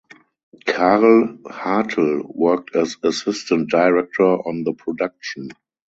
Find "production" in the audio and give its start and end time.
4.73-5.51